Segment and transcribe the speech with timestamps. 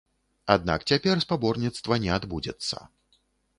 [0.53, 2.77] Аднак цяпер спаборніцтва не адбудзецца.